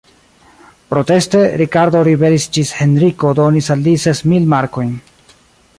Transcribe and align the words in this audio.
Proteste, 0.93 1.41
Rikardo 1.63 2.01
ribelis 2.07 2.49
ĝis 2.57 2.73
Henriko 2.79 3.35
donis 3.41 3.73
al 3.77 3.87
li 3.89 3.97
ses 4.07 4.27
mil 4.33 4.49
markojn. 4.55 4.97